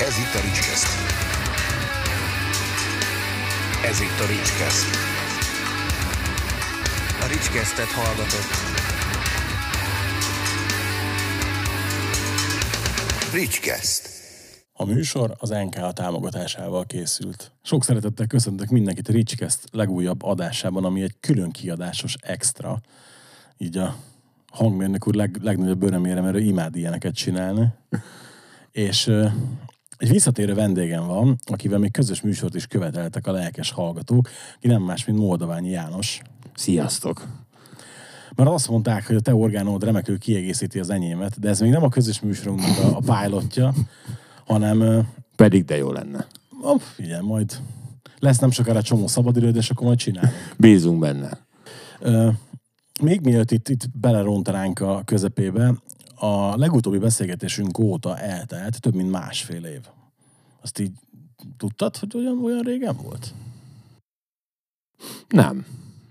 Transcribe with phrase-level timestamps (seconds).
[0.00, 0.86] Ez itt a Ricskeszt.
[3.84, 4.86] Ez itt a Ricskeszt.
[7.22, 8.50] A Ricskesztet hallgatott.
[13.32, 14.08] Ricskeszt.
[14.72, 17.52] A műsor az NK támogatásával készült.
[17.62, 22.80] Sok szeretettel köszöntök mindenkit a Ricskeszt legújabb adásában, ami egy külön kiadásos extra.
[23.58, 23.96] Így a
[24.52, 27.68] hangmérnök úr leg, legnagyobb örömére, mert ő imád ilyeneket csinálni.
[28.72, 29.10] És
[30.00, 34.28] egy visszatérő vendégem van, akivel még közös műsort is követeltek a lelkes hallgatók,
[34.60, 36.20] ki nem más, mint Moldoványi János.
[36.54, 37.26] Sziasztok!
[38.34, 41.82] Mert azt mondták, hogy a te orgánód remekül kiegészíti az enyémet, de ez még nem
[41.82, 43.74] a közös műsorunknak a, a pilotja,
[44.46, 45.06] hanem
[45.40, 46.26] Pedig de jó lenne.
[46.62, 47.60] oh, figyelj, majd
[48.18, 50.34] lesz nem sokára csomó szabadidőd, és akkor majd csinálunk.
[50.56, 51.38] Bízunk benne.
[52.00, 52.28] Ö,
[53.02, 55.74] még mielőtt itt, itt belerontanánk a közepébe,
[56.20, 59.80] a legutóbbi beszélgetésünk óta eltelt több mint másfél év.
[60.62, 60.92] Azt így
[61.56, 63.34] tudtad, hogy olyan, olyan régen volt?
[65.28, 65.66] Nem.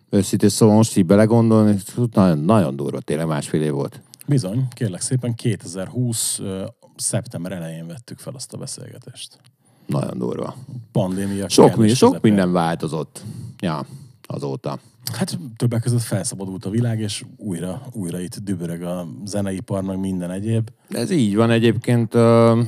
[0.09, 1.79] Őszintén szóval most így belegondolni,
[2.11, 4.01] nagyon, nagyon durva, tényleg másfél év volt.
[4.27, 6.65] Bizony, kérlek szépen 2020 ö,
[6.95, 9.37] szeptember elején vettük fel azt a beszélgetést.
[9.85, 10.55] Nagyon durva.
[10.91, 11.49] Pandémia.
[11.49, 13.23] Sok, mi, sok minden változott.
[13.59, 13.85] Ja,
[14.27, 14.79] azóta.
[15.13, 20.31] Hát többek között felszabadult a világ, és újra, újra itt dübörög a zeneipar, meg minden
[20.31, 20.69] egyéb.
[20.89, 22.65] Ez így van egyébként, uh,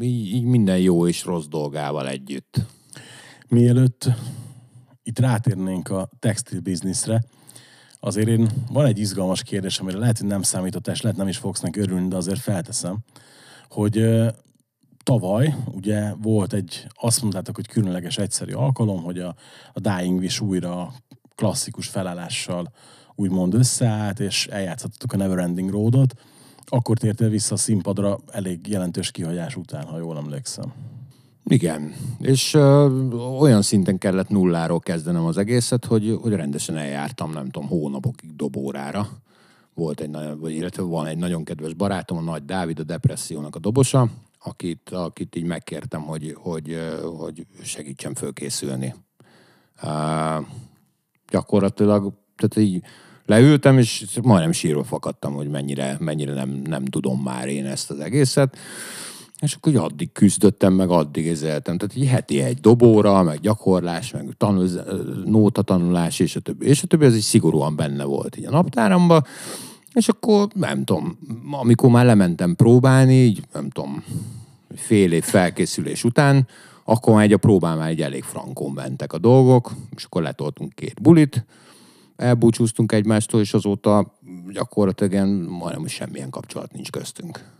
[0.00, 2.60] így, így minden jó és rossz dolgával együtt.
[3.48, 4.08] Mielőtt
[5.02, 7.24] itt rátérnénk a textil bizniszre,
[8.00, 11.36] azért én van egy izgalmas kérdés, amire lehet, hogy nem számított, és lehet nem is
[11.36, 12.98] fogsz neki örülni, de azért felteszem,
[13.68, 14.24] hogy
[15.02, 19.34] tavaly ugye volt egy, azt mondtátok, hogy különleges egyszerű alkalom, hogy a,
[19.72, 20.92] a Dying Wish újra
[21.36, 22.72] klasszikus felállással
[23.14, 26.14] úgymond összeállt, és eljátszottatok a Neverending Roadot,
[26.64, 30.72] akkor tértél vissza a színpadra elég jelentős kihagyás után, ha jól emlékszem.
[31.48, 37.50] Igen, és uh, olyan szinten kellett nulláról kezdenem az egészet, hogy, hogy rendesen eljártam, nem
[37.50, 39.08] tudom, hónapokig dobórára.
[39.74, 43.56] Volt egy nagyon, vagy illetve van egy nagyon kedves barátom, a Nagy Dávid, a Depressziónak
[43.56, 44.08] a dobosa,
[44.38, 46.78] akit, akit így megkértem, hogy, hogy,
[47.18, 48.94] hogy segítsen fölkészülni.
[51.28, 52.82] Gyakorlatilag, tehát így
[53.26, 57.98] leültem, és majdnem sírva fakadtam, hogy mennyire, mennyire nem, nem tudom már én ezt az
[57.98, 58.56] egészet.
[59.40, 61.78] És akkor úgy addig küzdöttem, meg addig ezeltem.
[61.78, 64.68] Tehát így heti egy dobóra, meg gyakorlás, meg tanul,
[65.24, 66.66] nóta tanulás, és a többi.
[66.66, 69.22] És a többi, ez így szigorúan benne volt így a naptáramba.
[69.94, 71.18] És akkor nem tudom,
[71.50, 74.04] amikor már lementem próbálni, így nem tudom,
[74.74, 76.46] fél év felkészülés után,
[76.88, 80.72] akkor már egy a próbán már egy elég frankon mentek a dolgok, és akkor letoltunk
[80.74, 81.46] két bulit,
[82.16, 84.18] elbúcsúztunk egymástól, és azóta
[84.52, 87.54] gyakorlatilag ilyen majdnem semmilyen kapcsolat nincs köztünk.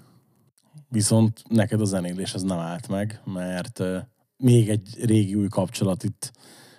[0.88, 3.82] Viszont neked a zenélés az nem állt meg, mert
[4.36, 6.32] még egy régi új kapcsolat itt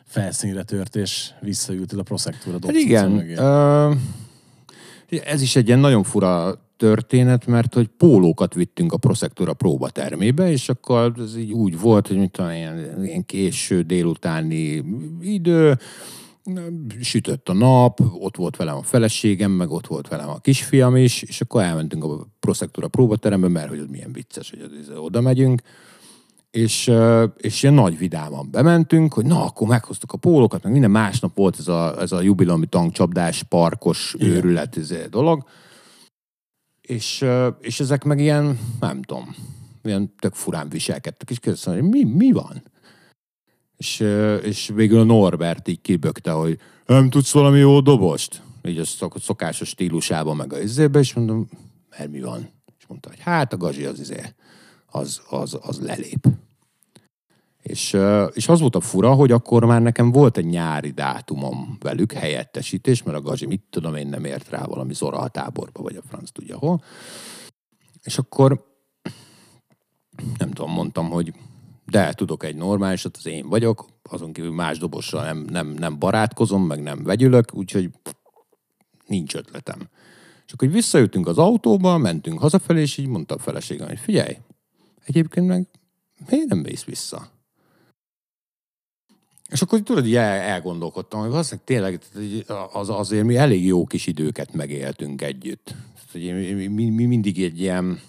[0.06, 3.94] felszínre tört, és visszaültél a Prosectura Hát igen, ö,
[5.09, 10.69] ez is egy ilyen nagyon fura történet, mert hogy pólókat vittünk a Prosectura próbatermébe, és
[10.69, 14.84] akkor ez így úgy volt, hogy mit tudom, ilyen, ilyen késő délutáni
[15.22, 15.78] idő,
[17.01, 21.22] sütött a nap, ott volt velem a feleségem, meg ott volt velem a kisfiam is,
[21.22, 25.62] és akkor elmentünk a Prosectura próbaterembe, mert hogy az milyen vicces, hogy oda megyünk,
[26.52, 26.91] és,
[27.38, 31.59] és ilyen nagy vidáman bementünk, hogy na, akkor meghoztuk a pólókat, meg minden másnap volt
[31.59, 34.30] ez a, ez a jubileumi tankcsapdás, parkos Igen.
[34.30, 35.44] őrület ez a dolog.
[36.81, 37.25] És,
[37.59, 39.36] és ezek meg ilyen, nem tudom,
[39.84, 42.63] ilyen tök furán viselkedtek, és kérdeztem, hogy mi, mi van?
[43.78, 44.00] És,
[44.44, 48.41] és végül a Norbert így kibökte, hogy nem tudsz valami jó dobost?
[48.63, 51.50] Így a szok- szokásos stílusában, meg a izébe, és mondom,
[51.90, 52.50] mert mi van?
[52.78, 54.22] És mondta, hogy hát a gazsi az izé,
[54.97, 56.28] az, az, az lelép.
[57.62, 57.97] És,
[58.34, 63.03] és az volt a fura, hogy akkor már nekem volt egy nyári dátumom velük, helyettesítés,
[63.03, 66.31] mert a gazsi, mit tudom én, nem ért rá valami Zora táborba, vagy a franc
[66.31, 66.84] tudja hol.
[68.03, 68.66] És akkor
[70.38, 71.33] nem tudom, mondtam, hogy
[71.86, 76.63] de tudok egy normálisat, az én vagyok, azon kívül más dobossal nem, nem, nem barátkozom,
[76.63, 77.89] meg nem vegyülök, úgyhogy
[79.06, 79.89] nincs ötletem.
[80.45, 84.38] És akkor visszajöttünk az autóba, mentünk hazafelé, és így mondta a feleségem, hogy figyelj,
[85.07, 85.68] egyébként meg
[86.30, 87.30] miért nem mész vissza?
[89.50, 92.01] És akkor tudod, így el, elgondolkodtam, hogy valószínűleg tényleg
[92.74, 95.75] az, azért mi elég jó kis időket megéltünk együtt.
[96.12, 96.21] Hogy
[96.69, 98.00] mi, mi mindig egy ilyen,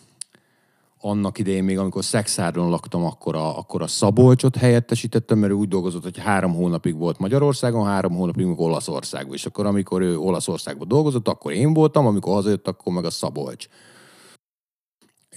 [1.01, 5.69] annak idején még, amikor Szexárdon laktam, akkor a, akkor a Szabolcsot helyettesítettem, mert ő úgy
[5.69, 9.35] dolgozott, hogy három hónapig volt Magyarországon, három hónapig meg Olaszországban.
[9.35, 13.69] És akkor, amikor ő Olaszországban dolgozott, akkor én voltam, amikor hazajött, akkor meg a Szabolcs.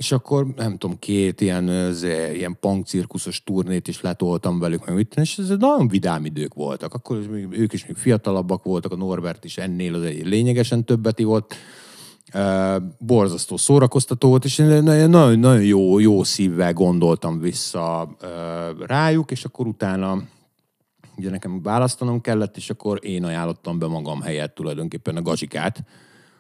[0.02, 2.04] És akkor nem tudom, két ilyen, ez,
[2.34, 6.94] ilyen punkcirkuszos turnét is letoltam velük, meg mit, és ez nagyon vidám idők voltak.
[6.94, 11.22] Akkor még, ők is még fiatalabbak voltak, a Norbert is ennél az egy lényegesen többet
[11.22, 11.56] volt.
[12.34, 15.10] Uh, borzasztó szórakoztató volt, és nagyon,
[15.40, 20.22] nagyon jó, jó szívvel gondoltam vissza uh, rájuk, és akkor utána
[21.18, 25.84] ugye nekem választanom kellett, és akkor én ajánlottam be magam helyett tulajdonképpen a Gazsikát,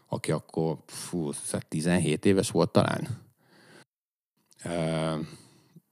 [0.08, 1.30] aki akkor fú,
[1.69, 3.30] 17 éves volt talán.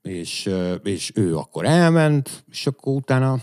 [0.01, 0.49] És,
[0.83, 3.39] és ő akkor elment, és akkor utána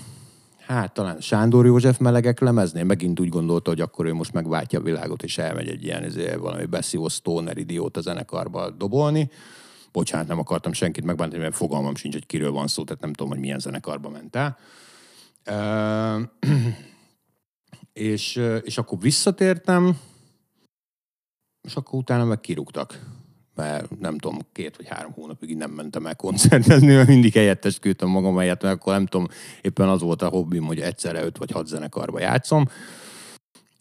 [0.67, 4.82] hát talán Sándor József melegek lemeznél megint úgy gondolta, hogy akkor ő most megváltja a
[4.82, 9.31] világot, és elmegy egy ilyen ezért, valami beszívó stoner idióta zenekarba dobolni.
[9.93, 13.32] Bocsánat, nem akartam senkit megbántani, mert fogalmam sincs, hogy kiről van szó, tehát nem tudom,
[13.32, 14.58] hogy milyen zenekarba ment el.
[17.93, 19.99] És, és akkor visszatértem,
[21.62, 23.00] és akkor utána meg kirúgtak.
[23.56, 28.08] Mert nem tudom, két vagy három hónapig nem mentem el koncertezni, mert mindig helyettest küldtem
[28.08, 29.28] magam helyett, mert akkor nem tudom,
[29.60, 32.68] éppen az volt a hobbim, hogy egyszerre öt vagy hat zenekarba játszom.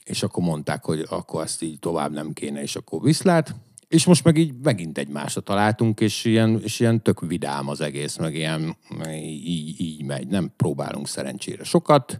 [0.03, 3.55] És akkor mondták, hogy akkor ezt így tovább nem kéne, és akkor viszlát.
[3.87, 8.17] És most meg így megint egymásra találtunk, és ilyen, és ilyen tök vidám az egész,
[8.17, 8.75] meg ilyen
[9.13, 10.27] így, így megy.
[10.27, 12.19] Nem próbálunk szerencsére sokat.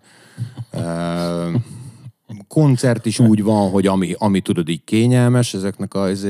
[2.48, 6.28] Koncert is úgy van, hogy ami, ami tudod így kényelmes ezeknek az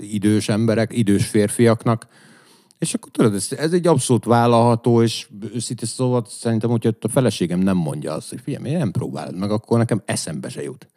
[0.00, 2.06] idős emberek, idős férfiaknak,
[2.78, 7.58] és akkor tudod, ez, ez egy abszolút vállalható, és őszintén szóval szerintem, hogyha a feleségem
[7.58, 10.88] nem mondja azt, hogy figyelj, én nem próbálod meg, akkor nekem eszembe se jut.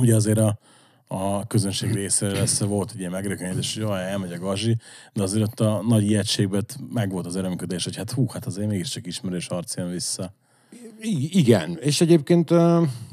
[0.00, 0.58] Ugye azért a,
[1.06, 4.76] a közönség részéről lesz, volt egy ilyen megrökönyedés, hogy jaj, elmegy a gazsi,
[5.12, 8.68] de azért ott a nagy ijegységben meg volt az örömködés, hogy hát hú, hát azért
[8.68, 10.34] mégiscsak ismerős arc jön vissza.
[11.30, 12.50] Igen, és egyébként,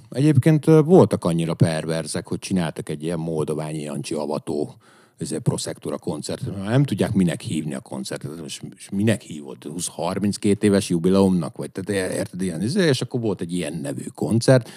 [0.09, 4.75] egyébként voltak annyira perverzek, hogy csináltak egy ilyen moldoványi Jancsi avató
[5.17, 6.63] ezért Proszektora koncert.
[6.63, 8.41] Nem tudják, minek hívni a koncertet.
[8.41, 9.65] Most, most minek hívott?
[9.77, 11.57] 20-32 éves jubileumnak?
[11.57, 12.61] Vagy tehát érted ilyen?
[12.61, 14.69] És akkor volt egy ilyen nevű koncert,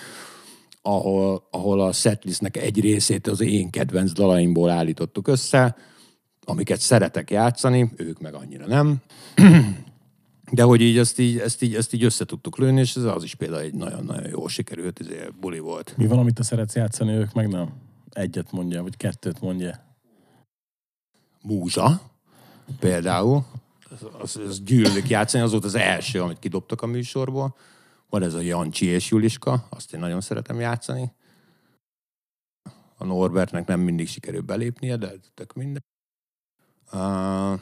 [0.82, 5.76] ahol, ahol a setlistnek egy részét az én kedvenc dalaimból állítottuk össze,
[6.44, 8.96] amiket szeretek játszani, ők meg annyira nem.
[10.50, 13.22] De hogy így ezt így, ezt így, ezt így össze tudtuk lőni, és ez az
[13.22, 15.06] is például egy nagyon-nagyon jó sikerült, ez
[15.40, 15.94] buli volt.
[15.96, 17.72] Mi van, amit te szeretsz játszani, ők meg nem?
[18.10, 19.84] Egyet mondja, vagy kettőt mondja.
[21.42, 22.00] Múzsa,
[22.78, 23.44] például.
[24.20, 27.56] Az, az gyűlölik játszani, az volt az első, amit kidobtak a műsorból.
[28.08, 31.12] Van ez a Jancsi és Juliska, azt én nagyon szeretem játszani.
[32.96, 35.84] A Norbertnek nem mindig sikerül belépnie, de tök minden.
[36.92, 37.60] Uh,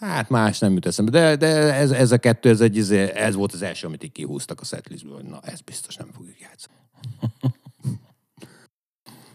[0.00, 3.34] Hát más nem jut eszembe, de, de ez, ez a kettő, ez, egy, izé, ez
[3.34, 6.76] volt az első, amit így kihúztak a setlistből, na, ez biztos nem fogjuk játszani.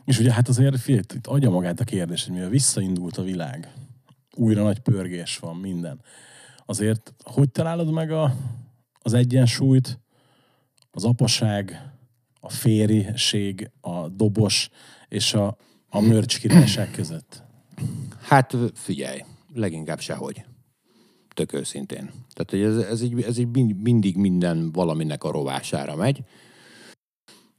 [0.05, 3.73] És ugye hát azért figyelj, itt adja magát a kérdés, hogy mivel visszaindult a világ,
[4.35, 6.01] újra nagy pörgés van, minden.
[6.65, 8.35] Azért hogy találod meg a,
[8.99, 9.99] az egyensúlyt,
[10.91, 11.91] az apaság,
[12.39, 14.69] a fériség, a dobos
[15.07, 15.57] és a,
[15.89, 17.43] a mörcs királyság között?
[18.21, 19.23] Hát figyelj,
[19.53, 20.45] leginkább sehogy
[21.33, 22.11] tök őszintén.
[22.33, 26.23] Tehát, hogy ez, ez, így, ez így mindig minden valaminek a rovására megy.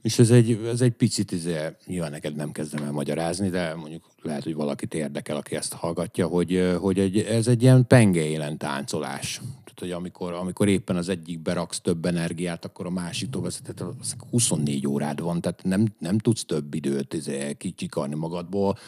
[0.05, 1.57] És ez egy, ez egy picit, izé,
[1.87, 6.27] nyilván neked nem kezdem el magyarázni, de mondjuk lehet, hogy valakit érdekel, aki ezt hallgatja,
[6.27, 9.35] hogy, hogy egy, ez egy ilyen penge táncolás.
[9.37, 13.95] Tehát, hogy amikor, amikor éppen az egyik beraksz több energiát, akkor a másik tovább, tehát
[14.31, 18.79] 24 órád van, tehát nem, nem tudsz több időt izé, kicsikarni magadból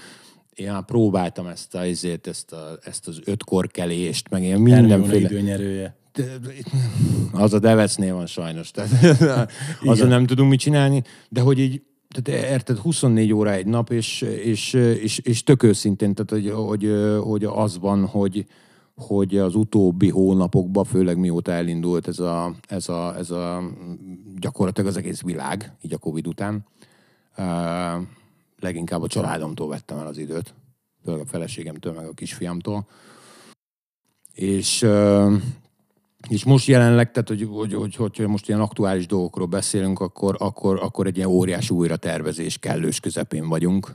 [0.57, 5.29] én már próbáltam ezt, a, ezért, ezt, a, ezt az ötkorkelést, meg ilyen mindenféle...
[5.29, 5.97] időnyerője.
[7.33, 9.51] Az a Devecnél van sajnos, tehát
[9.85, 14.23] az nem tudunk mit csinálni, de hogy így, tehát érted, 24 óra egy nap, és,
[14.23, 18.47] és, és, és tök őszintén, tehát hogy, hogy, hogy az van, hogy,
[18.95, 23.63] hogy az utóbbi hónapokban, főleg mióta elindult ez a, ez a, ez a
[24.39, 26.65] gyakorlatilag az egész világ, így a Covid után,
[28.67, 30.55] leginkább a családomtól vettem el az időt,
[31.05, 32.87] főleg a feleségemtől, meg a kisfiamtól.
[34.33, 34.87] És,
[36.29, 40.83] és most jelenleg, tehát hogy, hogy, hogy, hogy most ilyen aktuális dolgokról beszélünk, akkor, akkor,
[40.83, 43.95] akkor egy ilyen óriási újra tervezés kellős közepén vagyunk.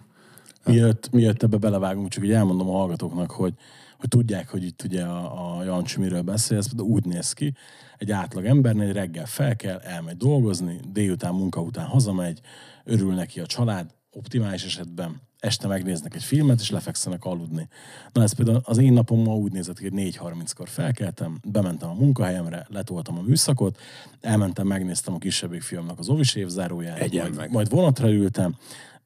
[0.65, 3.53] Miért, miért ebbe belevágunk, csak így elmondom a hallgatóknak, hogy,
[3.99, 7.53] hogy tudják, hogy itt ugye a, a Jancsi miről beszél, ez úgy néz ki,
[7.97, 12.39] egy átlag embernél egy reggel fel kell, elmegy dolgozni, délután munka után hazamegy,
[12.83, 17.67] örül neki a család, optimális esetben este megnéznek egy filmet, és lefekszenek aludni.
[18.13, 21.93] Na ez például az én napom ma úgy nézett ki, hogy 4.30-kor felkeltem, bementem a
[21.93, 23.79] munkahelyemre, letoltam a műszakot,
[24.19, 27.51] elmentem, megnéztem a kisebbik fiamnak az ovis évzáróját, majd, meg.
[27.51, 28.55] majd vonatra ültem,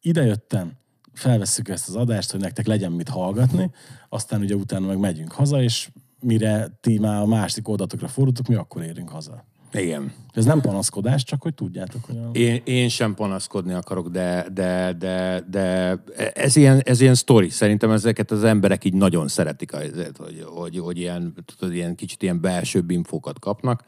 [0.01, 0.71] idejöttem,
[1.13, 3.71] felvesszük ezt az adást, hogy nektek legyen mit hallgatni,
[4.09, 8.55] aztán ugye utána meg megyünk haza, és mire ti már a másik oldatokra fordultok, mi
[8.55, 9.45] akkor érünk haza.
[9.81, 10.13] Igen.
[10.33, 12.29] Ez nem panaszkodás, csak hogy tudjátok, hogy a...
[12.33, 15.97] Én, én sem panaszkodni akarok, de, de, de, de
[16.33, 17.49] ez, ilyen, ez ilyen sztori.
[17.49, 22.23] Szerintem ezeket az emberek így nagyon szeretik, azért, hogy, hogy, hogy ilyen, tudod, ilyen kicsit
[22.23, 23.83] ilyen belsőbb infókat kapnak.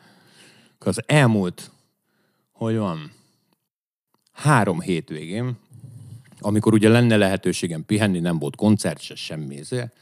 [0.79, 1.72] Az elmúlt,
[2.51, 3.12] hogy van,
[4.32, 5.58] három hétvégén,
[6.39, 9.58] amikor ugye lenne lehetőségem pihenni, nem volt koncert, se semmi.
[9.58, 9.96] ezért.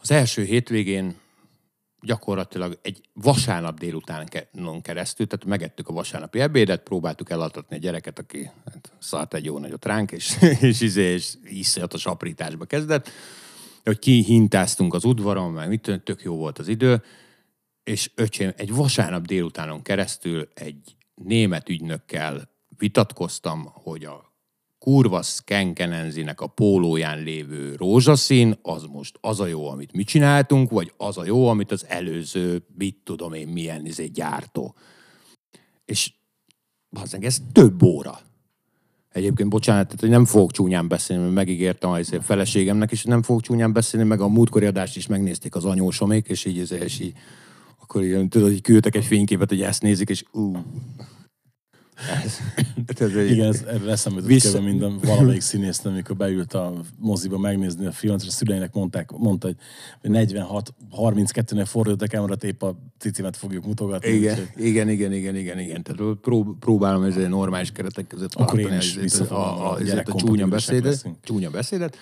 [0.00, 1.14] Az első hétvégén
[2.04, 4.28] gyakorlatilag egy vasárnap délután
[4.82, 9.58] keresztül, tehát megettük a vasárnapi ebédet, próbáltuk elaltatni a gyereket, aki hát, szart egy jó
[9.58, 13.08] nagyot ránk, és, és, izé, és iszonyatos aprításba kezdett,
[13.84, 17.02] hogy kihintáztunk az udvaron, meg mit tök jó volt az idő,
[17.84, 24.33] és öcsém, egy vasárnap délutánon keresztül egy német ügynökkel vitatkoztam, hogy a
[24.84, 30.92] kurva Skenkenenzinek a pólóján lévő rózsaszín, az most az a jó, amit mi csináltunk, vagy
[30.96, 34.74] az a jó, amit az előző, mit tudom én, milyen izé gyártó.
[35.84, 36.12] És
[36.90, 38.18] bazdmeg, ez több óra.
[39.08, 43.22] Egyébként, bocsánat, tehát, hogy nem fogok csúnyán beszélni, mert megígértem a izé feleségemnek, és nem
[43.22, 47.12] fogok csúnyán beszélni, meg a múltkori adást is megnézték az anyósomék, és így, és így
[47.80, 50.56] akkor így, tudod, hogy küldtek egy fényképet, hogy ezt nézik, és ú,
[52.24, 52.38] ez,
[53.00, 54.60] ez egy, Igen, ez, erre eszembe Vissza...
[54.60, 59.46] minden valamelyik színész, amikor beült a moziba megnézni a filmet, és a szüleinek mondták, mondta,
[59.46, 59.56] hogy
[60.10, 64.10] 46 32 nél fordult a kamerát, épp a cicimet fogjuk mutogatni.
[64.10, 65.82] Igen, úgy, igen, igen, igen, igen, igen.
[65.82, 68.72] Tehát prób- próbálom ezzel normális keretek között Akkor én
[69.02, 71.08] is a, a, a, a, a csúnya beszédet.
[71.22, 71.96] Csúnya beszédet.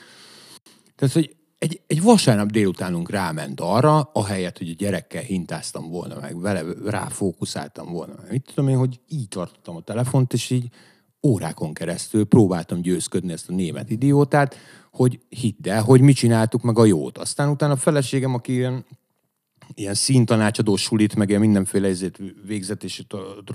[0.96, 6.40] Tehát, hogy egy, egy vasárnap délutánunk ráment arra, ahelyett, hogy a gyerekkel hintáztam volna meg,
[6.40, 8.30] vele rá fókuszáltam volna meg.
[8.30, 10.68] Mit tudom én, hogy így tartottam a telefont, és így
[11.22, 14.56] órákon keresztül próbáltam győzködni ezt a német idiótát,
[14.92, 17.18] hogy hidd el, hogy mi csináltuk meg a jót.
[17.18, 18.84] Aztán utána a feleségem, aki ilyen,
[19.74, 23.02] ilyen színtanácsadó sulit, meg ilyen mindenféle ezért végzett, és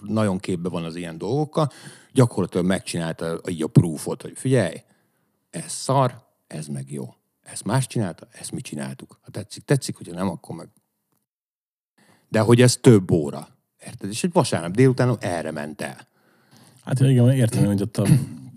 [0.02, 1.72] nagyon képbe van az ilyen dolgokkal,
[2.14, 4.76] gyakorlatilag megcsinálta így a proofot, hogy figyelj,
[5.50, 7.17] ez szar, ez meg jó
[7.52, 9.20] ezt más csinálta, ezt mi csináltuk.
[9.22, 10.70] Ha tetszik, tetszik, hogyha nem, akkor meg...
[12.30, 13.48] De hogy ez több óra.
[13.86, 14.10] Érted?
[14.10, 16.08] És egy vasárnap délután erre ment el.
[16.84, 18.08] Hát igen, értem, hogy ott a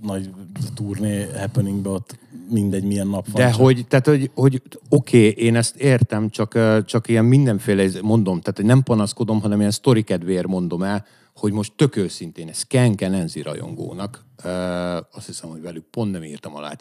[0.03, 0.31] nagy
[0.75, 2.19] turné happeningben ott
[2.51, 3.43] mindegy milyen nap van.
[3.43, 3.61] De csak.
[3.61, 8.63] hogy, tehát, hogy, hogy oké, okay, én ezt értem, csak, csak ilyen mindenféle, mondom, tehát
[8.63, 13.43] nem panaszkodom, hanem ilyen sztori kedvéért mondom el, hogy most tök őszintén, ez Ken Kenenzi
[13.43, 16.73] rajongónak, uh, azt hiszem, hogy velük pont nem írtam alá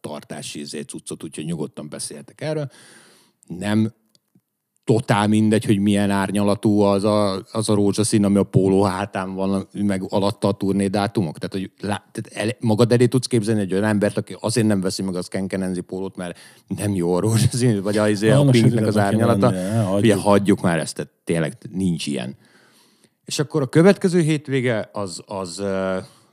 [0.00, 2.70] tartási izé cuccot, úgyhogy nyugodtan beszéltek erről.
[3.46, 3.92] Nem
[4.84, 9.68] totál mindegy, hogy milyen árnyalatú az a, az a rózsaszín, ami a póló hátán van,
[9.72, 11.38] meg alatta a turné dátumok.
[11.38, 14.80] Tehát, hogy lá, tehát el, magad elé tudsz képzelni egy olyan embert, aki azért nem
[14.80, 16.38] veszi meg az Ken Kenenzi pólót, mert
[16.76, 19.46] nem jó a rózsaszín, vagy az, a, a pinknek az árnyalata.
[19.46, 19.98] Hagyjuk.
[19.98, 22.36] Ugye, hagyjuk már ezt, tehát tényleg nincs ilyen.
[23.24, 25.62] És akkor a következő hétvége az, az,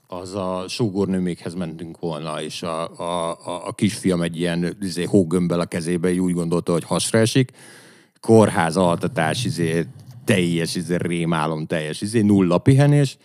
[0.08, 5.60] az a sógornőmékhez mentünk volna, és a, a, a, a kisfiam egy ilyen izé, hógömbbel
[5.60, 7.52] a kezébe így úgy gondolta, hogy hasra esik.
[8.22, 9.86] Kórház altatás, izé,
[10.26, 13.18] teljes izé, rémálom, teljes izé, nulla pihenés.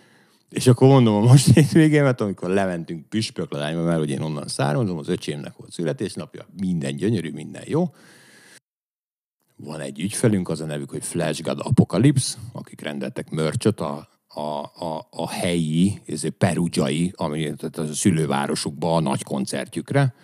[0.51, 5.09] És akkor mondom a most hétvégémet, amikor lementünk Püspökladányba, mert hogy én onnan származom, az
[5.09, 7.95] öcsémnek volt születésnapja, minden gyönyörű, minden jó.
[9.57, 14.41] Van egy ügyfelünk, az a nevük, hogy Flash God Apocalypse, akik rendeltek mörcsöt a, a,
[14.85, 20.15] a, a helyi, ez perugyai, ami tehát a szülővárosukba a nagy koncertjükre.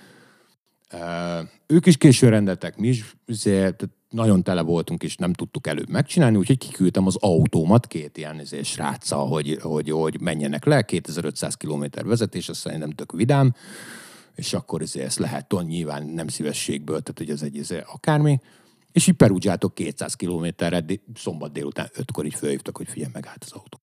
[1.66, 6.36] Ők is későn rendeltek, mi is ezért, nagyon tele voltunk, és nem tudtuk előbb megcsinálni,
[6.36, 12.48] úgyhogy kiküldtem az autómat két ilyen sráccal, hogy, hogy, hogy menjenek le, 2500 km vezetés,
[12.48, 13.54] azt szerintem tök vidám,
[14.34, 18.40] és akkor ezért ezt lehet tudni, nyilván nem szívességből, tehát hogy ez egy ezért akármi.
[18.92, 23.52] És így Perugiátok 200 kilométerre szombat délután ötkor így fölhívtak, hogy figyelj meg át az
[23.52, 23.80] autó.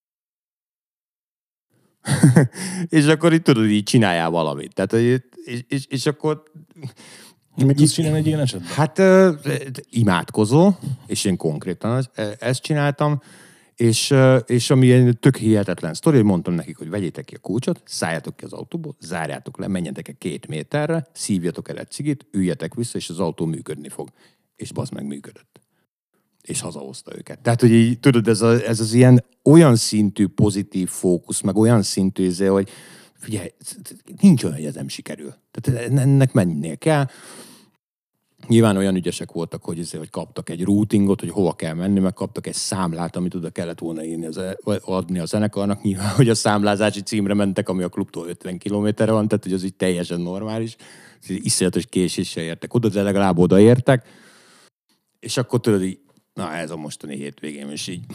[3.00, 4.74] és akkor itt tudod, így csináljál valamit.
[4.74, 6.44] Tehát, és, és, és akkor...
[7.66, 8.70] Mit tudsz csinálni egy ilyen esetben?
[8.70, 9.36] Hát uh,
[9.90, 10.72] imádkozó,
[11.08, 13.22] és én konkrétan ezt csináltam,
[13.76, 14.14] és,
[14.46, 18.36] és ami egy tök hihetetlen sztori, hogy mondtam nekik, hogy vegyétek ki a kulcsot, szálljátok
[18.36, 22.98] ki az autóból, zárjátok le, menjetek egy két méterre, szívjatok el egy cigit, üljetek vissza,
[22.98, 24.10] és az autó működni fog
[24.60, 25.62] és bazd meg működött.
[26.42, 27.40] És hazahozta őket.
[27.40, 31.82] Tehát, hogy így, tudod, ez, a, ez az ilyen olyan szintű pozitív fókusz, meg olyan
[31.82, 32.70] szintű, izé, hogy
[33.14, 33.48] figyelj,
[34.22, 35.34] nincs olyan, hogy ez nem sikerül.
[35.52, 37.06] Tehát ennek mennie kell.
[38.48, 42.14] Nyilván olyan ügyesek voltak, hogy, ezért, hogy kaptak egy routingot, hogy hova kell menni, meg
[42.14, 45.82] kaptak egy számlát, amit oda kellett volna írni az, vagy adni a zenekarnak.
[45.82, 49.64] Nyilván, hogy a számlázási címre mentek, ami a klubtól 50 kilométerre van, tehát hogy az
[49.64, 50.76] így teljesen normális.
[51.28, 54.08] Iszonyatos késéssel értek oda, de legalább odaértek.
[55.20, 56.00] És akkor tudod így,
[56.34, 58.06] na ez a mostani hétvégém, és így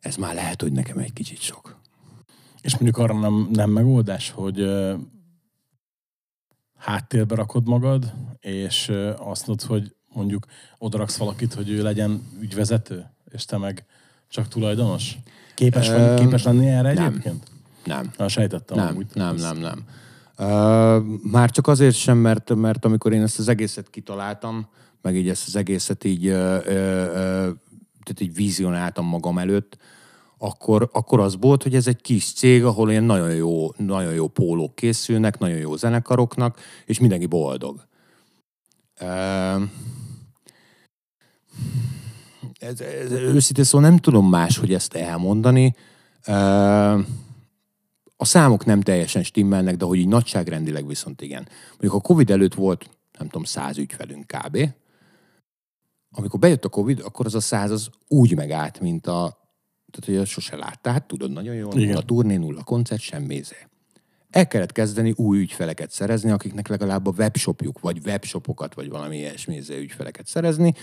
[0.00, 1.76] ez már lehet, hogy nekem egy kicsit sok.
[2.60, 4.68] És mondjuk arra nem, nem megoldás, hogy
[6.78, 10.46] háttérbe rakod magad, és azt mondod, hogy mondjuk
[10.78, 13.84] odaraksz valakit, hogy ő legyen ügyvezető, és te meg
[14.28, 15.16] csak tulajdonos?
[15.54, 17.06] Képes, Ö, vagy, képes lenni erre nem.
[17.06, 17.46] egyébként?
[17.84, 18.10] Nem.
[18.16, 18.76] Na, sejtettem.
[18.76, 19.06] Nem, amúgy.
[19.12, 19.84] nem, Ez- nem, nem.
[20.40, 24.68] Uh, már csak azért sem, mert, mert amikor én ezt az egészet kitaláltam,
[25.02, 26.64] meg így ezt az egészet így, uh, uh,
[28.02, 29.76] tehát így vizionáltam magam előtt,
[30.38, 34.28] akkor, akkor az volt, hogy ez egy kis cég, ahol ilyen nagyon jó, nagyon jó
[34.28, 37.86] pólók készülnek, nagyon jó zenekaroknak, és mindenki boldog.
[39.00, 39.62] Uh,
[42.58, 45.74] ez, ez, őszintén szóval nem tudom más, hogy ezt elmondani.
[46.26, 46.98] Uh,
[48.16, 51.48] a számok nem teljesen stimmelnek, de hogy így nagyságrendileg viszont igen.
[51.70, 54.58] Mondjuk a Covid előtt volt, nem tudom, száz ügyfelünk kb.
[56.10, 59.37] Amikor bejött a Covid, akkor az a száz az úgy megállt, mint a,
[59.90, 61.88] tehát hogy sose láttál, hát tudod nagyon jól, Igen.
[61.88, 63.56] nulla turné, nulla koncert, semmi izé.
[64.30, 69.56] El kellett kezdeni új ügyfeleket szerezni, akiknek legalább a webshopjuk, vagy webshopokat, vagy valami ilyesmi
[69.56, 70.74] izé ügyfeleket szerezni.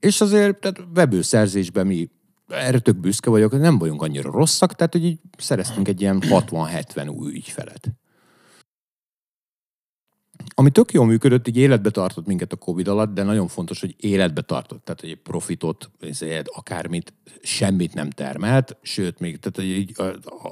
[0.00, 2.10] És azért, tehát webőszerzésben mi
[2.48, 7.14] erre tök büszke vagyok, nem vagyunk annyira rosszak, tehát hogy így szereztünk egy ilyen 60-70
[7.14, 7.92] új ügyfelet.
[10.54, 13.94] Ami tök jól működött, így életbe tartott minket a Covid alatt, de nagyon fontos, hogy
[13.98, 14.84] életbe tartott.
[14.84, 15.90] Tehát, hogy egy profitot,
[16.44, 19.94] akármit, semmit nem termelt, sőt, még tehát, hogy így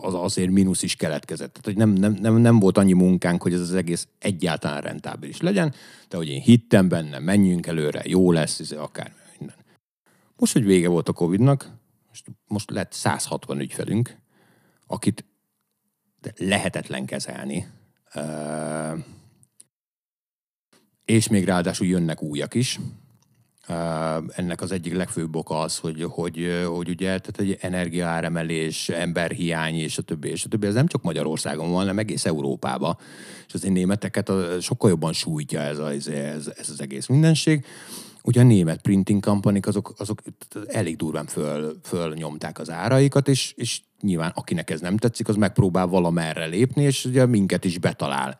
[0.00, 1.52] az azért mínusz is keletkezett.
[1.52, 5.40] Tehát, hogy nem, nem, nem, nem, volt annyi munkánk, hogy ez az egész egyáltalán rentábilis
[5.40, 5.74] legyen,
[6.08, 9.56] de hogy én hittem benne, menjünk előre, jó lesz, ez akár minden.
[10.36, 11.70] Most, hogy vége volt a Covidnak,
[12.08, 14.16] most, most lett 160 ügyfelünk,
[14.86, 15.24] akit
[16.36, 17.66] lehetetlen kezelni.
[18.14, 18.98] Uh,
[21.10, 22.80] és még ráadásul jönnek újak is.
[24.28, 29.98] Ennek az egyik legfőbb oka az, hogy, hogy, hogy ugye tehát egy energiaáremelés, emberhiány és
[29.98, 32.98] a többi, és a többi, ez nem csak Magyarországon van, hanem egész Európában.
[33.46, 37.64] És az én németeket a, sokkal jobban sújtja ez, a, ez, ez, az egész mindenség.
[38.22, 40.22] Ugye a német printing company azok, azok
[40.66, 45.86] elég durván föl, fölnyomták az áraikat, és, és nyilván akinek ez nem tetszik, az megpróbál
[45.86, 48.38] valamerre lépni, és ugye minket is betalál.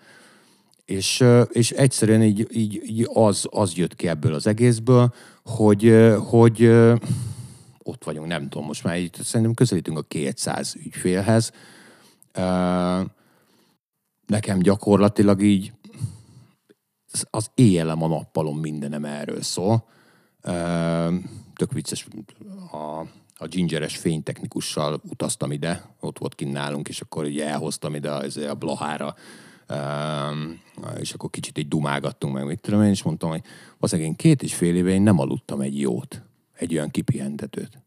[0.90, 6.64] És, és egyszerűen így, így, így az, az jött ki ebből az egészből, hogy, hogy
[7.78, 11.52] ott vagyunk, nem tudom, most már így szerintem közelítünk a 200 ügyfélhez.
[14.26, 15.72] Nekem gyakorlatilag így
[17.30, 19.84] az éjjelem a nappalom mindenem erről szól.
[21.54, 22.06] Tök vicces,
[22.72, 23.00] a,
[23.36, 28.24] a gingeres fénytechnikussal utaztam ide, ott volt kint nálunk, és akkor így elhoztam ide a,
[28.48, 29.14] a Blahára,
[31.00, 33.42] és akkor kicsit így dumálgattunk meg, mit tudom én, és mondtam, hogy
[33.78, 37.82] valószínűleg én két és fél éve én nem aludtam egy jót, egy olyan kipihentetőt.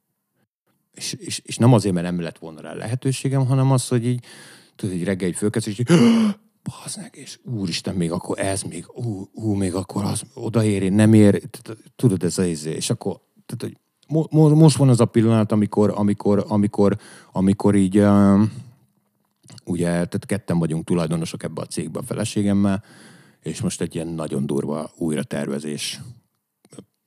[0.94, 4.26] És, és, és nem azért, mert nem lett volna rá lehetőségem, hanem az, hogy így,
[4.76, 5.88] tudod, így reggel így fölkezd, és így,
[6.70, 11.42] baznek, és úristen, még akkor ez, még, ú, ú még akkor az odaér, nem ér,
[11.96, 15.94] tudod, ez az izé, és akkor, tehát, hogy mo, most van az a pillanat, amikor,
[15.96, 16.98] amikor, amikor,
[17.32, 18.04] amikor így,
[19.66, 22.84] ugye, tehát ketten vagyunk tulajdonosok ebbe a cégbe a feleségemmel,
[23.42, 26.02] és most egy ilyen nagyon durva újra tervezés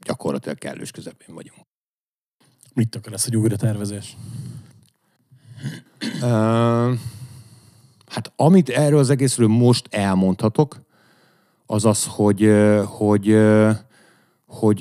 [0.07, 1.67] gyakorlatilag kellős közepén vagyunk.
[2.75, 4.17] Mit akar ez, hogy újra tervezés?
[6.15, 6.99] Uh,
[8.07, 10.81] hát amit erről az egészről most elmondhatok,
[11.67, 12.53] az az, hogy,
[12.85, 13.33] hogy, hogy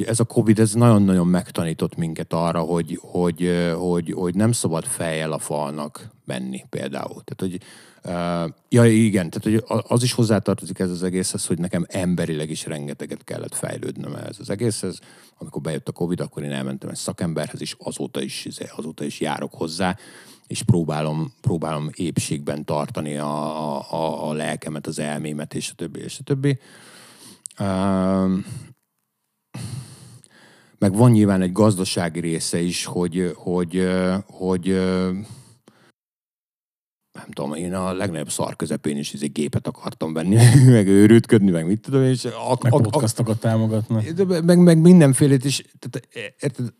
[0.06, 5.32] ez a Covid ez nagyon-nagyon megtanított minket arra, hogy, hogy, hogy, hogy nem szabad fejjel
[5.32, 7.24] a falnak menni például.
[7.24, 7.62] Tehát, hogy
[8.70, 13.24] ja, igen, tehát hogy az is hozzátartozik ez az egészhez, hogy nekem emberileg is rengeteget
[13.24, 15.00] kellett fejlődnöm ez az egészhez.
[15.38, 19.54] Amikor bejött a Covid, akkor én elmentem egy szakemberhez, és azóta is, azóta is járok
[19.54, 19.98] hozzá,
[20.48, 26.20] és próbálom, próbálom épségben tartani a, a, a lelkemet, az elmémet, és a többi, és
[26.20, 26.60] a többi.
[30.78, 33.88] Meg van nyilván egy gazdasági része is, hogy, hogy,
[34.28, 34.66] hogy,
[37.16, 40.36] nem tudom, én a legnagyobb szar közepén is egy gépet akartam venni,
[40.78, 44.14] meg őrültködni, meg mit tudom, és a, meg a, podcastokat támogatni.
[44.44, 46.08] Meg, meg mindenfélét is, tehát,
[46.40, 46.74] érted,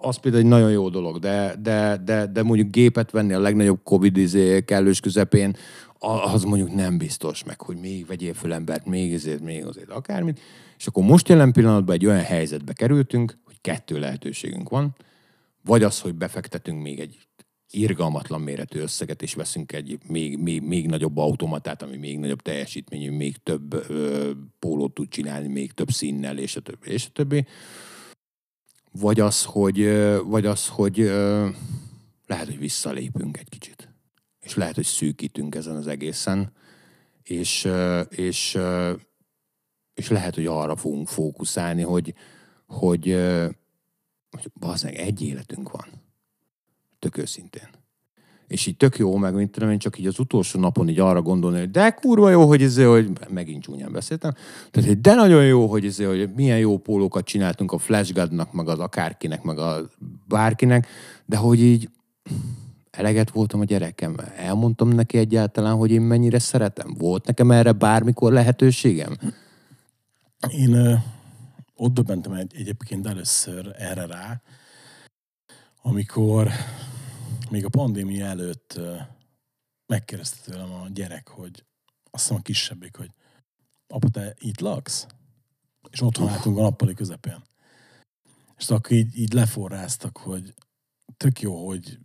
[0.00, 3.80] az például egy nagyon jó dolog, de, de, de, de mondjuk gépet venni a legnagyobb
[3.82, 5.56] Covid izé kellős közepén,
[6.32, 10.40] az mondjuk nem biztos, meg hogy még vegyél föl embert, még ezért, még azért, akármit.
[10.78, 14.96] És akkor most jelen pillanatban egy olyan helyzetbe kerültünk, hogy kettő lehetőségünk van.
[15.64, 17.26] Vagy az, hogy befektetünk még egy
[17.70, 23.10] irgalmatlan méretű összeget, és veszünk egy még, még, még nagyobb automatát, ami még nagyobb teljesítményű,
[23.10, 27.46] még több ö, pólót tud csinálni, még több színnel, és a többi, és a többi.
[28.92, 29.88] Vagy az, hogy,
[30.24, 31.48] vagy az, hogy ö,
[32.26, 33.88] lehet, hogy visszalépünk egy kicsit.
[34.40, 36.52] És lehet, hogy szűkítünk ezen az egészen,
[37.22, 38.92] és, ö, és, ö,
[39.96, 42.14] és lehet, hogy arra fogunk fókuszálni, hogy,
[42.66, 43.04] hogy,
[44.30, 44.50] hogy
[44.82, 45.86] egy életünk van
[46.98, 47.68] Tök őszintén.
[48.46, 51.22] És így tök jó, meg mint tudom én, csak így az utolsó napon így arra
[51.22, 54.32] gondolni, hogy de kurva jó, hogy ez, hogy megint csúnyán beszéltem,
[54.70, 58.68] tehát hogy de nagyon jó, hogy ez, hogy milyen jó pólókat csináltunk a Flashgodnak, meg
[58.68, 59.90] az akárkinek, meg a
[60.28, 60.86] bárkinek,
[61.24, 61.90] de hogy így
[62.90, 64.16] eleget voltam a gyerekem.
[64.36, 66.94] Elmondtam neki egyáltalán, hogy én mennyire szeretem.
[66.98, 69.16] Volt nekem erre bármikor lehetőségem?
[70.48, 71.02] Én
[71.74, 74.42] ott döbbentem egy, egyébként először erre rá,
[75.82, 76.50] amikor
[77.50, 78.80] még a pandémia előtt
[79.86, 81.64] megkérdezte tőlem a gyerek, hogy
[82.10, 83.10] azt hiszem a kisebbik, hogy
[83.86, 85.06] apa, te itt laksz?
[85.90, 87.42] És otthon álltunk a nappali közepén.
[88.58, 90.54] És akkor így, így leforráztak, hogy
[91.16, 91.98] tök jó, hogy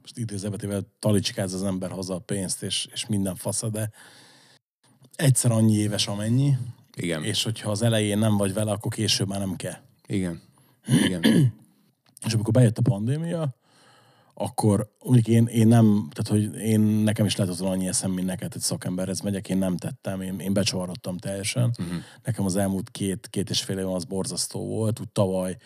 [0.00, 3.90] most idézőbetével talicskáz az ember haza a pénzt, és, és minden fasza, de
[5.16, 6.56] egyszer annyi éves, amennyi.
[6.96, 7.24] Igen.
[7.24, 9.76] És hogyha az elején nem vagy vele, akkor később már nem kell.
[10.06, 10.40] Igen.
[11.04, 11.22] Igen.
[12.26, 13.56] És amikor bejött a pandémia,
[14.34, 18.52] akkor úgy én, én nem, tehát hogy én nekem is lehet annyi eszem, mint neked,
[18.54, 21.70] egy szakemberhez megyek, én nem tettem, én, én becsavarodtam teljesen.
[21.78, 21.96] Uh-huh.
[22.22, 25.56] Nekem az elmúlt két, két és fél év az borzasztó volt, úgy tavaly,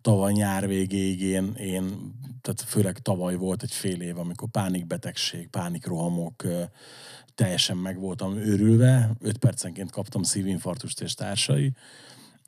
[0.00, 6.44] tavaly nyár végéig én, én, tehát főleg tavaly volt egy fél év, amikor pánikbetegség, pánikrohamok,
[7.40, 11.72] teljesen meg voltam őrülve, öt percenként kaptam szívinfarktust és társai,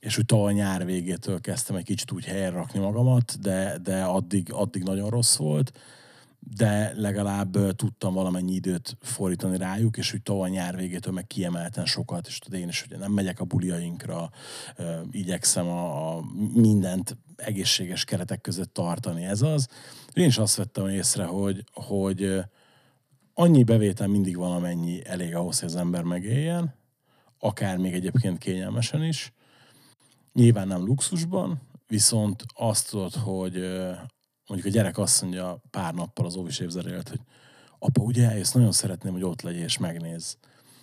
[0.00, 4.52] és úgy tavaly nyár végétől kezdtem egy kicsit úgy helyre rakni magamat, de, de addig,
[4.52, 5.72] addig nagyon rossz volt,
[6.38, 12.26] de legalább tudtam valamennyi időt fordítani rájuk, és úgy tavaly nyár végétől meg kiemelten sokat,
[12.26, 14.30] és tudod, én is ugye nem megyek a buliainkra,
[15.10, 16.24] igyekszem a, a
[16.54, 19.68] mindent egészséges keretek között tartani, ez az.
[20.12, 22.44] Én is azt vettem észre, hogy, hogy
[23.34, 26.74] annyi bevétel mindig van, amennyi elég ahhoz, hogy az ember megéljen,
[27.38, 29.32] akár még egyébként kényelmesen is,
[30.32, 33.54] Nyilván nem luxusban, viszont azt tudod, hogy
[34.46, 37.20] mondjuk a gyerek azt mondja pár nappal az óvis évzerért, hogy
[37.78, 40.38] apa, ugye eljössz, nagyon szeretném, hogy ott legyél és megnéz.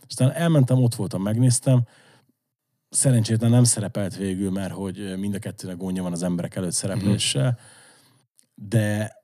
[0.07, 1.83] Aztán elmentem, ott voltam, megnéztem,
[2.89, 7.59] szerencsétlen nem szerepelt végül, mert hogy mind a kettőnek gondja van az emberek előtt szerepléssel,
[8.55, 9.17] de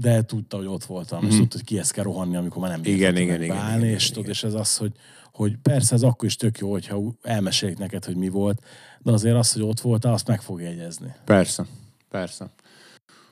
[0.00, 1.28] de tudta, hogy ott voltam, mm-hmm.
[1.28, 4.04] és tudta, hogy kihez kell rohanni, amikor már nem igen, igen, igen, beállni, igen, és,
[4.04, 4.92] igen, tudod, és ez az, hogy,
[5.32, 8.62] hogy persze ez akkor is tök jó, hogyha elmesélik neked, hogy mi volt,
[8.98, 11.14] de azért az, hogy ott voltál, azt meg fog jegyezni.
[11.24, 11.66] Persze,
[12.10, 12.50] persze.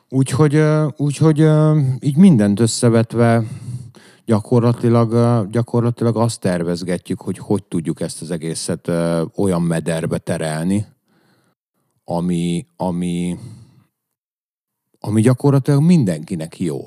[0.08, 0.62] Úgyhogy,
[0.96, 1.38] úgyhogy
[2.00, 3.44] így mindent összevetve
[4.24, 5.10] gyakorlatilag,
[5.50, 8.88] gyakorlatilag azt tervezgetjük, hogy hogy tudjuk ezt az egészet
[9.34, 10.86] olyan mederbe terelni,
[12.04, 13.38] ami, ami,
[15.06, 16.78] ami gyakorlatilag mindenkinek jó.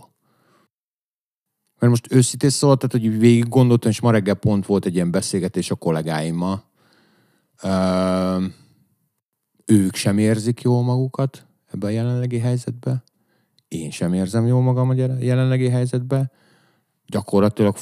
[1.79, 5.11] Mert most őszintén szóval, tehát, hogy végig gondoltam, és ma reggel pont volt egy ilyen
[5.11, 6.63] beszélgetés a kollégáimmal.
[7.63, 8.45] Ö,
[9.65, 13.03] ők sem érzik jól magukat ebben a jelenlegi helyzetben.
[13.67, 16.31] Én sem érzem jól magam a jelenlegi helyzetben.
[17.05, 17.77] Gyakorlatilag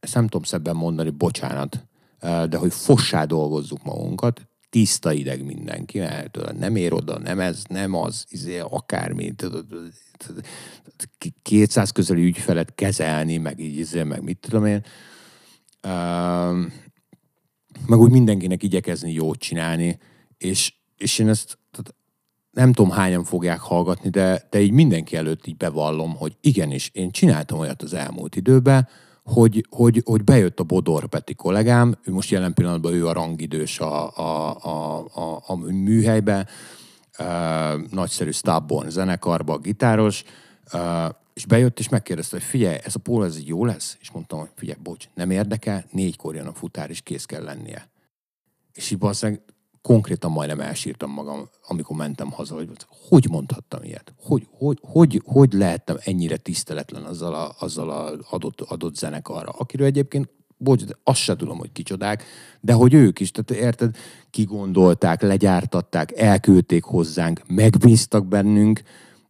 [0.00, 1.86] ezt nem tudom szebben mondani, bocsánat,
[2.20, 7.94] de hogy fossá dolgozzuk magunkat, tiszta ideg mindenki, mert nem ér oda, nem ez, nem
[7.94, 9.34] az, izé, akármi,
[11.42, 14.84] 200 közeli ügyfelet kezelni, meg így, izé, meg mit tudom én.
[17.86, 19.98] meg úgy mindenkinek igyekezni jót csinálni,
[20.38, 21.58] és, és én ezt
[22.50, 27.10] nem tudom hányan fogják hallgatni, de, de így mindenki előtt így bevallom, hogy igenis, én
[27.10, 28.88] csináltam olyat az elmúlt időben,
[29.32, 33.80] hogy, hogy, hogy bejött a Bodor Peti kollégám, ő most jelen pillanatban ő a rangidős
[33.80, 36.46] a, a, a, a, a műhelybe,
[37.18, 37.26] uh,
[37.90, 40.24] nagyszerű Stabborn zenekarba, gitáros,
[40.72, 43.96] uh, és bejött, és megkérdezte, hogy figyelj, ez a pól, ez jó lesz?
[44.00, 47.88] És mondtam, hogy figyelj, bocs, nem érdekel, négykor jön a futár, és kész kell lennie.
[48.72, 49.42] És így valószínűleg
[49.82, 52.68] konkrétan majdnem elsírtam magam, amikor mentem haza, hogy
[53.08, 54.14] hogy mondhattam ilyet?
[54.16, 59.86] Hogy, hogy, hogy, hogy lehettem ennyire tiszteletlen azzal a, azzal a adott, adott zenekarra, akiről
[59.86, 62.24] egyébként bocs, de azt se tudom, hogy kicsodák,
[62.60, 63.96] de hogy ők is, tehát érted,
[64.30, 68.82] kigondolták, legyártatták, elküldték hozzánk, megbíztak bennünk,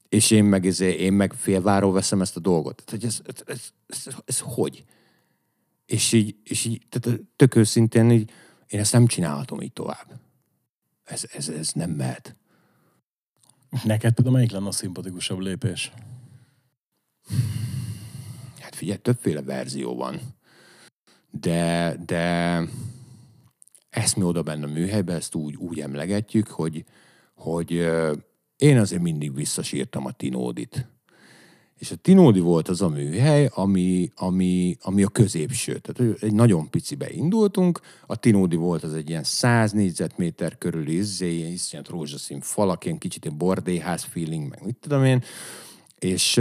[0.08, 2.82] és én meg, ezért, én meg félváról veszem ezt a dolgot.
[2.84, 4.84] Tehát, hogy ez, ez, ez, ez hogy?
[5.86, 8.30] És így, és így tehát tök őszintén így,
[8.68, 10.20] én ezt nem csinálhatom így tovább.
[11.10, 12.36] Ez, ez, ez nem mehet.
[13.84, 15.92] Neked például melyik lenne a szimpatikusabb lépés?
[18.58, 20.20] Hát figyelj, többféle verzió van.
[21.30, 22.60] De, de
[23.90, 26.84] ezt mi oda benne a műhelyben, ezt úgy, úgy emlegetjük, hogy,
[27.34, 27.70] hogy
[28.56, 30.88] én azért mindig visszasírtam a Tinódit.
[31.80, 35.78] És a Tinódi volt az a műhely, ami, ami, ami a középső.
[35.78, 41.34] Tehát egy nagyon picibe indultunk, a Tinódi volt az egy ilyen 100 négyzetméter körüli izzé,
[41.34, 45.22] ilyen iszonyat rózsaszín falak, ilyen kicsit egy bordéház feeling, meg mit tudom én,
[45.98, 46.40] és,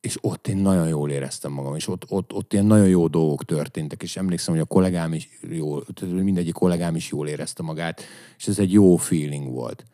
[0.00, 3.44] és ott én nagyon jól éreztem magam, és ott, ott, ott ilyen nagyon jó dolgok
[3.44, 8.02] történtek, és emlékszem, hogy a kollégám is jól, mindegyik kollégám is jól érezte magát,
[8.38, 9.84] és ez egy jó feeling volt.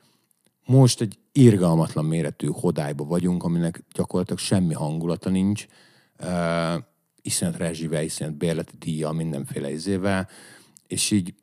[0.64, 5.66] Most egy irgalmatlan méretű hodályba vagyunk, aminek gyakorlatilag semmi hangulata nincs,
[6.20, 6.82] uh,
[7.22, 10.28] iszonyat rezsivel, iszonyat bérleti díja, mindenféle izével,
[10.86, 11.34] és így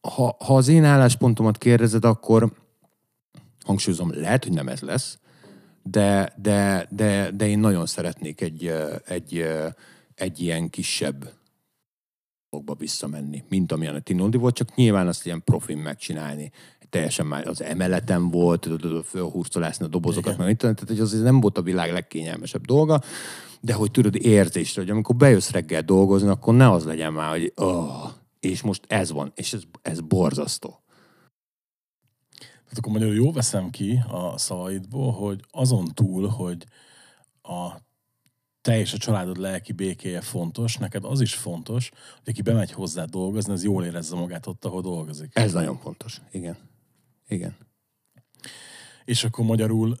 [0.00, 2.52] ha, ha az én álláspontomat kérdezed, akkor
[3.64, 5.18] hangsúlyozom, lehet, hogy nem ez lesz,
[5.82, 8.72] de, de, de, de én nagyon szeretnék egy,
[9.06, 9.44] egy,
[10.14, 11.32] egy ilyen kisebb
[12.50, 16.50] dologba visszamenni, mint amilyen a Tinoldi volt, csak nyilván azt ilyen profin megcsinálni.
[16.92, 21.58] Teljesen már az emeleten volt, tudod, fölhúztolásni a dobozokat, meg tehát hogy az nem volt
[21.58, 23.00] a világ legkényelmesebb dolga,
[23.60, 27.52] de hogy tudod érzésre, hogy amikor bejössz reggel dolgozni, akkor ne az legyen már, hogy
[27.56, 30.82] oh, és most ez van, és ez, ez borzasztó.
[32.38, 36.66] Tehát akkor magyarul jó veszem ki a szavaidból, hogy azon túl, hogy
[37.42, 37.70] a
[38.60, 41.90] te és a családod lelki békéje fontos, neked az is fontos,
[42.24, 45.30] hogy aki bemegy hozzá dolgozni, az jól érezze magát ott, ahol dolgozik.
[45.34, 46.20] Ez nagyon fontos.
[46.30, 46.70] Igen.
[47.28, 47.56] Igen.
[49.04, 49.98] És akkor magyarul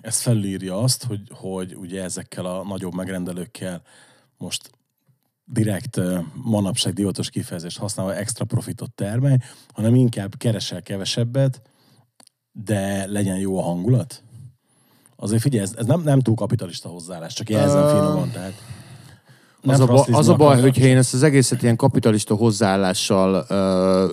[0.00, 3.82] ez felülírja azt, hogy, hogy ugye ezekkel a nagyobb megrendelőkkel
[4.36, 4.70] most
[5.44, 6.00] direkt
[6.34, 9.36] manapság divatos kifejezést használva extra profitot termelj,
[9.72, 11.62] hanem inkább keresel kevesebbet,
[12.52, 14.22] de legyen jó a hangulat?
[15.16, 18.52] Azért figyelj, ez, ez nem, nem túl kapitalista hozzáállás, csak jelzem Ö, finoman, tehát
[19.62, 23.54] Az a, ba, az a baj, hogyha én ezt az egészet ilyen kapitalista hozzáállással ö,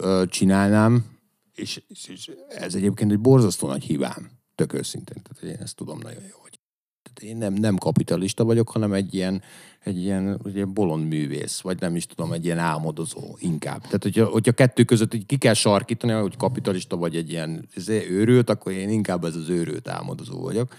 [0.01, 1.12] ö, csinálnám,
[1.55, 5.21] és, és, és ez egyébként egy borzasztó nagy hibám, tök őszintén.
[5.23, 6.59] Tehát én ezt tudom nagyon jó, hogy
[7.03, 9.41] tehát én nem, nem kapitalista vagyok, hanem egy ilyen,
[9.79, 13.81] egy ilyen ugye, bolond művész, vagy nem is tudom, egy ilyen álmodozó inkább.
[13.81, 18.49] Tehát, hogyha, hogyha kettő között így ki kell sarkítani, hogy kapitalista vagy egy ilyen őrült,
[18.49, 20.75] akkor én inkább ez az őrült álmodozó vagyok.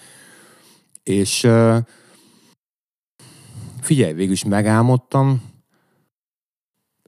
[1.03, 1.47] És
[3.81, 5.54] figyelj, végül is megálmodtam,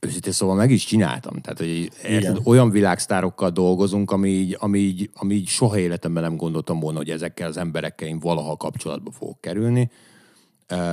[0.01, 1.41] őszintén szóval meg is csináltam.
[1.41, 6.37] Tehát, hogy érted, olyan világsztárokkal dolgozunk, ami így, ami, így, ami így soha életemben nem
[6.37, 9.91] gondoltam volna, hogy ezekkel az emberekkel én valaha kapcsolatba fogok kerülni.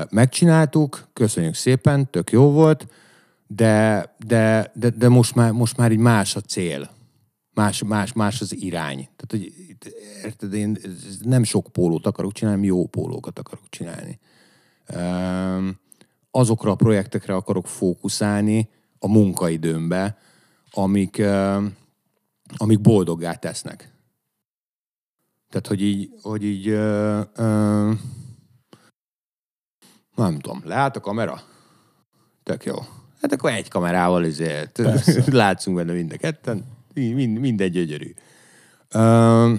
[0.10, 2.88] Megcsináltuk, köszönjük szépen, tök jó volt,
[3.48, 6.92] de, de, de, de most, már, most már így más a cél.
[7.54, 8.96] Más, más, más az irány.
[9.16, 9.54] Tehát, hogy
[10.24, 10.78] érted, én
[11.22, 14.20] nem sok pólót akarok csinálni, jó pólókat akarok csinálni.
[16.32, 18.70] Azokra a projektekre akarok fókuszálni
[19.04, 20.18] a munkaidőmbe,
[20.72, 21.22] amik,
[22.58, 23.92] amik boldoggá tesznek.
[25.50, 27.92] Tehát, hogy így, hogy így ö, ö,
[30.16, 31.42] nem tudom, lehet a kamera?
[32.44, 32.76] Tök jó.
[33.22, 35.24] Hát akkor egy kamerával ezért Persze.
[35.32, 38.13] látszunk benne mind a ketten, mind, mindegy gyönyörű.
[38.89, 39.54] Ö,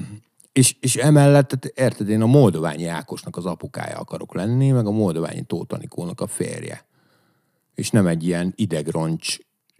[0.52, 4.90] és, és emellett, tehát érted, én a Moldoványi Ákosnak az apukája akarok lenni, meg a
[4.90, 6.84] Moldoványi Tóth Anikónak a férje.
[7.74, 9.36] És nem egy ilyen idegroncs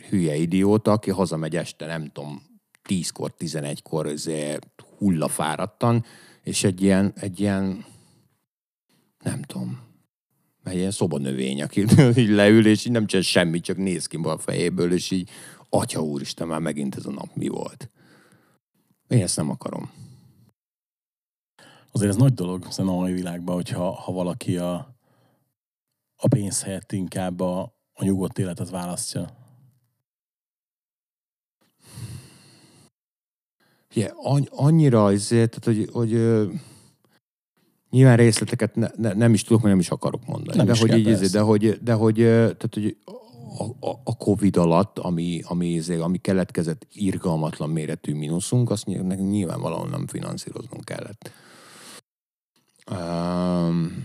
[0.08, 2.42] hülye idióta, aki hazamegy este, nem tudom,
[2.88, 6.04] 10-kor, 11-kor ezért hullafáradtan,
[6.42, 7.84] és egy ilyen, egy ilyen,
[9.22, 9.80] nem tudom,
[10.64, 11.84] egy ilyen szobanövény, aki
[12.22, 15.30] így leül, és így nem csinál semmit, csak néz ki a fejéből, és így,
[15.68, 17.90] atya úristen, már megint ez a nap mi volt.
[19.08, 19.90] Én ezt nem akarom.
[21.92, 24.96] Azért ez nagy dolog szerintem a mai világban, hogyha ha valaki a,
[26.16, 29.42] a pénz helyett inkább a, a nyugodt életet választja.
[33.90, 36.46] Ugye, any, annyira azért, tehát, hogy, hogy ö,
[37.90, 40.56] nyilván részleteket ne, ne, nem is tudok, mert nem is akarok mondani.
[40.56, 41.38] Nem de, hogy így, persze.
[41.38, 42.96] de hogy, de hogy, tehát, hogy
[43.58, 49.06] a, a, a Covid alatt, ami, ami, izé, ami keletkezett irgalmatlan méretű mínuszunk, azt ny-
[49.06, 51.30] nekünk nyilvánvalóan nem finanszíroznunk kellett.
[52.90, 54.03] Um,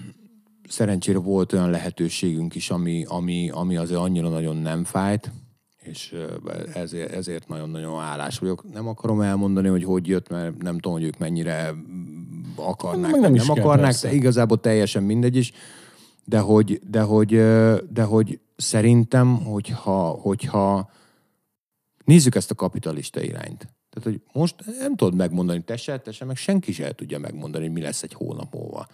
[0.70, 5.32] szerencsére volt olyan lehetőségünk is, ami, ami, ami azért annyira nagyon nem fájt,
[5.82, 6.16] és
[6.74, 8.74] ezért, ezért nagyon-nagyon állás vagyok.
[8.74, 11.74] Nem akarom elmondani, hogy hogy jött, mert nem tudom, hogy ők mennyire
[12.56, 15.52] akarnák, nem nem, nem akarnák, de igazából teljesen mindegy is.
[16.26, 17.30] de hogy, de hogy,
[17.90, 20.92] de hogy szerintem, hogyha, hogyha
[22.06, 23.68] nézzük ezt a kapitalista irányt.
[23.90, 27.64] Tehát, hogy most nem tudod megmondani, te se, te se, meg senki se tudja megmondani,
[27.64, 28.88] hogy mi lesz egy hónap múlva.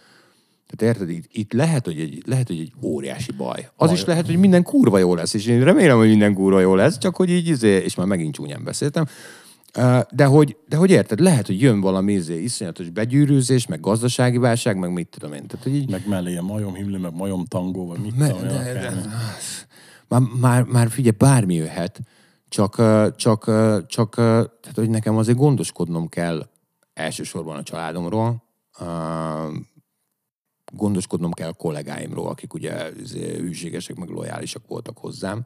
[0.68, 3.70] Tehát érted, itt, itt lehet, hogy egy, lehet, hogy egy óriási baj.
[3.76, 6.76] Az is lehet, hogy minden kurva jó lesz, és én remélem, hogy minden kurva jó
[6.76, 9.06] lesz, csak hogy így, izé, és már megint csúnyán beszéltem,
[10.12, 14.78] de hogy, de hogy érted, lehet, hogy jön valami izé, iszonyatos begyűrűzés, meg gazdasági válság,
[14.78, 15.48] meg mit tudom én.
[15.48, 18.74] Tehát, hogy így, Meg mellé ilyen majomhimlő, meg majom tangó, vagy mit Me, tudom de,
[18.74, 18.94] de,
[20.08, 22.00] már, már, már figyelj, bármi jöhet,
[22.50, 22.76] csak,
[23.16, 23.46] csak,
[23.88, 26.50] csak tehát, hogy nekem azért gondoskodnom kell
[26.94, 28.44] elsősorban a családomról,
[30.76, 35.46] gondoskodnom kell a kollégáimról, akik ugye izé, hűségesek, meg lojálisak voltak hozzám,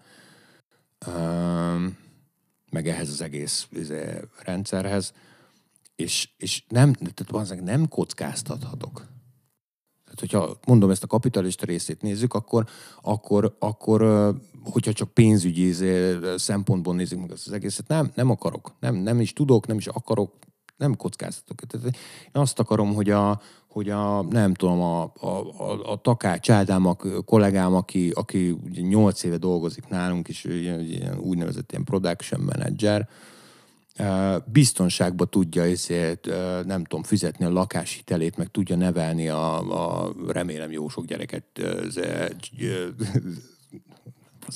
[2.71, 5.13] meg ehhez az egész izé, rendszerhez,
[5.95, 9.07] és, és nem, tehát valószínűleg nem kockáztathatok.
[10.03, 12.65] Tehát, hogyha mondom ezt a kapitalista részét nézzük, akkor,
[13.01, 14.01] akkor, akkor
[14.63, 19.19] hogyha csak pénzügyi izé, szempontból nézzük meg ezt az egészet, nem, nem akarok, nem, nem
[19.19, 20.33] is tudok, nem is akarok,
[20.77, 21.67] nem kockáztatok.
[21.67, 21.85] Tehát
[22.25, 25.27] én azt akarom, hogy a, hogy a nem tudom, a, a,
[25.57, 30.79] a, a Takács Ádám, a kollégám, aki, aki ugye 8 éve dolgozik nálunk, és ilyen,
[30.79, 33.07] ilyen úgynevezett ilyen production manager,
[33.97, 36.27] ö, biztonságba tudja ezért,
[36.65, 39.57] nem tudom, fizetni a lakáshitelét, meg tudja nevelni a,
[40.03, 41.43] a remélem jó sok gyereket.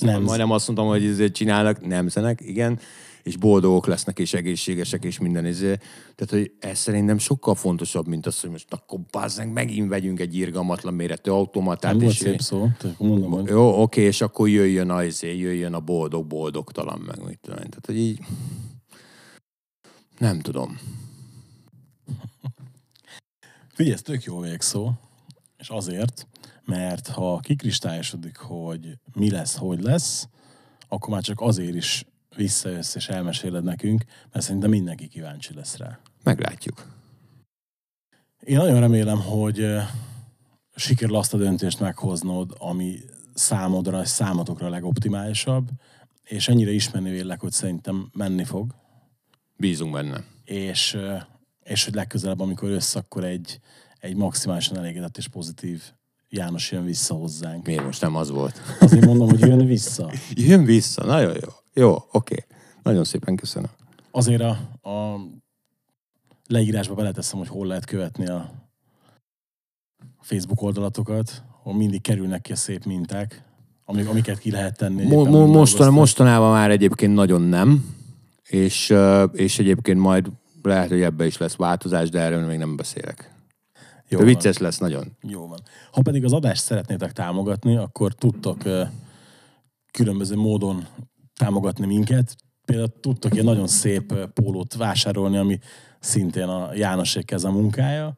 [0.00, 0.12] Nem.
[0.12, 0.22] nem.
[0.22, 2.78] Majdnem azt mondtam, hogy ezért csinálnak, nemzenek, igen,
[3.24, 5.84] és boldogok lesznek, és egészségesek, és minden ezért.
[6.14, 10.36] Tehát, hogy ez szerintem sokkal fontosabb, mint az, hogy most akkor bazzánk, megint vegyünk egy
[10.36, 11.92] irgalmatlan méretű automatát.
[11.92, 15.74] Nem volt és szép szó, mondom, hogy jó, oké, és akkor jöjjön a, izé, jöjjön
[15.74, 17.56] a boldog, boldogtalan, meg mit tudom.
[17.56, 18.20] Tehát, hogy így
[20.18, 20.78] nem tudom.
[23.74, 24.90] Figyelj, ez tök jó végszó,
[25.58, 26.26] és azért,
[26.64, 30.28] mert ha kikristályosodik, hogy mi lesz, hogy lesz,
[30.88, 32.04] akkor már csak azért is
[32.36, 35.98] visszajössz és elmeséled nekünk, mert szerintem mindenki kíváncsi lesz rá.
[36.22, 36.86] Meglátjuk.
[38.40, 39.66] Én nagyon remélem, hogy
[40.74, 42.98] sikerül azt a döntést meghoznod, ami
[43.34, 45.68] számodra és számotokra a legoptimálisabb,
[46.22, 48.74] és ennyire ismerni vélek, hogy szerintem menni fog,
[49.56, 50.24] Bízunk benne.
[50.44, 50.98] és,
[51.62, 53.60] és hogy legközelebb, amikor jössz, akkor egy,
[53.98, 55.82] egy maximálisan elégedett és pozitív
[56.28, 57.66] János jön vissza hozzánk.
[57.66, 58.60] Miért most nem az volt?
[58.80, 60.12] Azért mondom, hogy jön vissza.
[60.34, 61.48] Jön vissza, nagyon jó.
[61.74, 62.44] Jó, oké.
[62.82, 63.70] Nagyon szépen köszönöm.
[64.10, 64.48] Azért a,
[64.90, 65.20] a
[66.46, 68.50] leírásba beleteszem, hogy hol lehet követni a
[70.20, 73.42] Facebook oldalatokat, ahol mindig kerülnek ki a szép minták,
[73.84, 75.06] amik, amiket ki lehet tenni.
[75.06, 77.94] Mo- mostan, mostanában már egyébként nagyon nem,
[78.42, 78.94] és,
[79.32, 80.30] és egyébként majd
[80.62, 83.32] lehet, hogy ebbe is lesz változás, de erről még nem beszélek.
[84.08, 84.34] Jó De van.
[84.34, 85.16] vicces lesz nagyon.
[85.20, 85.60] Jó van.
[85.92, 88.62] Ha pedig az adást szeretnétek támogatni, akkor tudtok
[89.92, 90.86] különböző módon
[91.36, 92.36] támogatni minket.
[92.64, 95.58] Például tudtok ilyen nagyon szép ö, pólót vásárolni, ami
[96.00, 98.16] szintén a Jánosék keze munkája.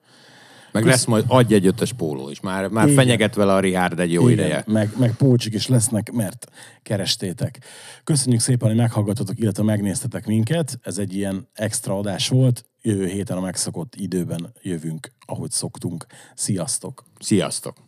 [0.73, 2.41] Meg lesz majd adj egy ötös póló is.
[2.41, 2.97] Már, már Igen.
[2.97, 4.65] fenyeget vele a Richard egy jó ideje.
[4.67, 6.47] meg, meg pócsik is lesznek, mert
[6.83, 7.61] kerestétek.
[8.05, 10.79] Köszönjük szépen, hogy meghallgatotok, illetve megnéztetek minket.
[10.83, 12.65] Ez egy ilyen extra adás volt.
[12.83, 16.07] Jövő héten a megszokott időben jövünk, ahogy szoktunk.
[16.35, 17.05] Sziasztok!
[17.19, 17.86] Sziasztok!